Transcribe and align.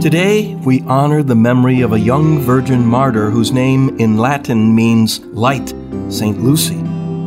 Today, 0.00 0.54
we 0.56 0.82
honor 0.82 1.22
the 1.22 1.34
memory 1.34 1.80
of 1.80 1.94
a 1.94 1.98
young 1.98 2.38
virgin 2.38 2.84
martyr 2.84 3.30
whose 3.30 3.50
name 3.50 3.98
in 3.98 4.18
Latin 4.18 4.72
means 4.74 5.20
light, 5.20 5.74
St. 6.10 6.38
Lucy. 6.38 6.76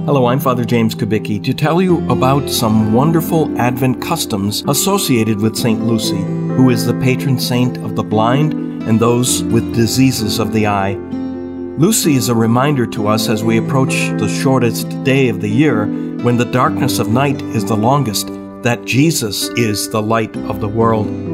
Hello, 0.06 0.28
I'm 0.28 0.40
Father 0.40 0.64
James 0.64 0.94
Kubicki 0.94 1.44
to 1.44 1.54
tell 1.54 1.82
you 1.82 2.08
about 2.12 2.48
some 2.48 2.94
wonderful 2.94 3.60
Advent 3.60 4.02
customs 4.02 4.64
associated 4.68 5.42
with 5.42 5.58
St. 5.58 5.84
Lucy, 5.84 6.22
who 6.22 6.70
is 6.70 6.86
the 6.86 6.94
patron 7.02 7.40
saint 7.40 7.78
of 7.78 7.96
the 7.96 8.04
blind 8.04 8.54
and 8.84 9.00
those 9.00 9.44
with 9.46 9.76
diseases 9.76 10.38
of 10.38 10.54
the 10.54 10.68
eye. 10.68 10.94
Lucy 11.80 12.14
is 12.14 12.30
a 12.30 12.36
reminder 12.36 12.86
to 12.86 13.08
us 13.08 13.30
as 13.30 13.44
we 13.44 13.58
approach 13.58 13.94
the 14.20 14.30
shortest 14.30 14.88
day 15.04 15.28
of 15.28 15.42
the 15.42 15.50
year, 15.50 15.88
when 16.24 16.38
the 16.38 16.46
darkness 16.46 17.00
of 17.00 17.10
night 17.10 17.42
is 17.42 17.66
the 17.66 17.76
longest, 17.76 18.28
that 18.62 18.86
Jesus 18.86 19.50
is 19.58 19.90
the 19.90 20.02
light 20.02 20.38
of 20.38 20.62
the 20.62 20.68
world 20.68 21.29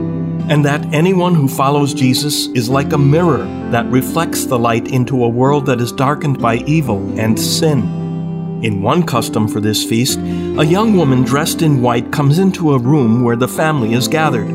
and 0.49 0.63
that 0.65 0.93
anyone 0.93 1.33
who 1.35 1.47
follows 1.47 1.93
Jesus 1.93 2.47
is 2.47 2.69
like 2.69 2.93
a 2.93 2.97
mirror 2.97 3.45
that 3.71 3.85
reflects 3.87 4.45
the 4.45 4.59
light 4.59 4.87
into 4.87 5.23
a 5.23 5.29
world 5.29 5.65
that 5.65 5.81
is 5.81 5.91
darkened 5.91 6.39
by 6.39 6.57
evil 6.57 7.19
and 7.19 7.39
sin. 7.39 8.61
In 8.63 8.81
one 8.81 9.03
custom 9.03 9.47
for 9.47 9.59
this 9.59 9.83
feast, 9.83 10.17
a 10.17 10.65
young 10.65 10.95
woman 10.95 11.23
dressed 11.23 11.61
in 11.61 11.81
white 11.81 12.11
comes 12.11 12.39
into 12.39 12.73
a 12.73 12.79
room 12.79 13.23
where 13.23 13.35
the 13.35 13.47
family 13.47 13.93
is 13.93 14.07
gathered. 14.07 14.47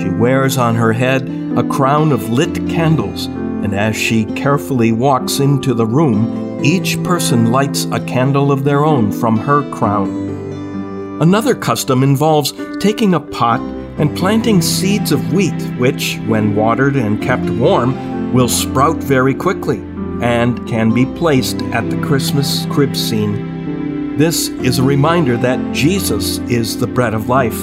She 0.00 0.08
wears 0.08 0.56
on 0.58 0.74
her 0.74 0.92
head 0.92 1.28
a 1.56 1.62
crown 1.68 2.12
of 2.12 2.30
lit 2.30 2.54
candles, 2.68 3.26
and 3.26 3.74
as 3.74 3.94
she 3.94 4.24
carefully 4.24 4.90
walks 4.90 5.38
into 5.38 5.74
the 5.74 5.86
room, 5.86 6.64
each 6.64 7.02
person 7.02 7.52
lights 7.52 7.84
a 7.92 8.04
candle 8.04 8.50
of 8.50 8.64
their 8.64 8.84
own 8.84 9.12
from 9.12 9.36
her 9.36 9.68
crown. 9.70 11.20
Another 11.20 11.54
custom 11.54 12.02
involves 12.02 12.52
taking 12.80 13.14
a 13.14 13.20
pot 13.20 13.60
and 13.98 14.16
planting 14.16 14.62
seeds 14.62 15.12
of 15.12 15.32
wheat, 15.32 15.60
which, 15.78 16.16
when 16.26 16.56
watered 16.56 16.96
and 16.96 17.22
kept 17.22 17.48
warm, 17.50 18.32
will 18.32 18.48
sprout 18.48 18.96
very 18.96 19.34
quickly 19.34 19.78
and 20.22 20.66
can 20.68 20.94
be 20.94 21.04
placed 21.04 21.60
at 21.72 21.88
the 21.90 22.00
Christmas 22.00 22.64
crib 22.66 22.96
scene. 22.96 24.16
This 24.16 24.48
is 24.48 24.78
a 24.78 24.82
reminder 24.82 25.36
that 25.38 25.74
Jesus 25.74 26.38
is 26.40 26.78
the 26.78 26.86
bread 26.86 27.14
of 27.14 27.28
life. 27.28 27.60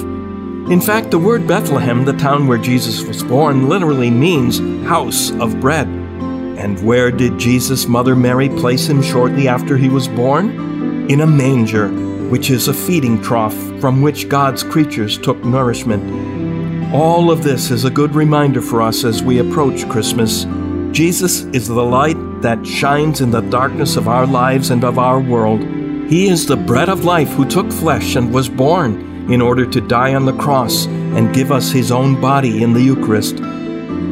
In 0.70 0.80
fact, 0.80 1.10
the 1.10 1.18
word 1.18 1.46
Bethlehem, 1.48 2.04
the 2.04 2.12
town 2.12 2.46
where 2.46 2.58
Jesus 2.58 3.02
was 3.02 3.22
born, 3.22 3.68
literally 3.68 4.10
means 4.10 4.58
house 4.86 5.32
of 5.32 5.58
bread. 5.60 5.88
And 5.88 6.84
where 6.84 7.10
did 7.10 7.38
Jesus' 7.38 7.88
mother 7.88 8.14
Mary 8.14 8.48
place 8.50 8.86
him 8.86 9.02
shortly 9.02 9.48
after 9.48 9.76
he 9.76 9.88
was 9.88 10.06
born? 10.06 11.10
In 11.10 11.22
a 11.22 11.26
manger 11.26 12.09
which 12.30 12.48
is 12.48 12.68
a 12.68 12.72
feeding 12.72 13.20
trough 13.20 13.56
from 13.80 14.00
which 14.00 14.28
God's 14.28 14.62
creatures 14.62 15.18
took 15.18 15.44
nourishment. 15.44 16.94
All 16.94 17.30
of 17.30 17.42
this 17.42 17.72
is 17.72 17.84
a 17.84 17.90
good 17.90 18.14
reminder 18.14 18.62
for 18.62 18.80
us 18.82 19.04
as 19.04 19.20
we 19.20 19.40
approach 19.40 19.88
Christmas. 19.88 20.46
Jesus 20.92 21.42
is 21.46 21.66
the 21.66 21.84
light 21.84 22.16
that 22.40 22.64
shines 22.64 23.20
in 23.20 23.32
the 23.32 23.40
darkness 23.40 23.96
of 23.96 24.06
our 24.06 24.26
lives 24.26 24.70
and 24.70 24.84
of 24.84 24.96
our 24.96 25.18
world. 25.18 25.60
He 26.08 26.28
is 26.28 26.46
the 26.46 26.56
bread 26.56 26.88
of 26.88 27.04
life 27.04 27.30
who 27.30 27.44
took 27.44 27.70
flesh 27.72 28.14
and 28.14 28.32
was 28.32 28.48
born 28.48 29.32
in 29.32 29.42
order 29.42 29.66
to 29.66 29.80
die 29.80 30.14
on 30.14 30.24
the 30.24 30.36
cross 30.36 30.86
and 30.86 31.34
give 31.34 31.50
us 31.50 31.72
his 31.72 31.90
own 31.90 32.20
body 32.20 32.62
in 32.62 32.72
the 32.72 32.82
Eucharist. 32.82 33.36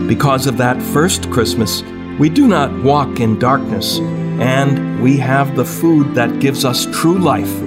Because 0.09 0.49
of 0.49 0.57
that 0.59 0.83
first 0.83 1.31
Christmas, 1.31 1.83
we 2.19 2.29
do 2.29 2.49
not 2.49 2.83
walk 2.83 3.21
in 3.21 3.39
darkness, 3.39 4.01
and 4.41 5.01
we 5.01 5.17
have 5.19 5.55
the 5.55 5.65
food 5.65 6.17
that 6.17 6.41
gives 6.41 6.65
us 6.65 6.87
true 6.87 7.19
life 7.19 7.63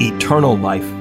eternal 0.00 0.56
life. 0.56 0.95